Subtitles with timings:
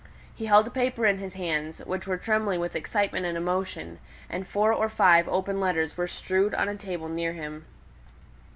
[0.33, 3.99] He held a paper in his hands, which were trembling with excitement and emotion;
[4.31, 7.67] and four or five open letters were strewed on a table near him.